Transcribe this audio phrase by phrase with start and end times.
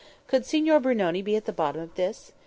[0.25, 2.31] Could Signor Brunoni be at the bottom of this?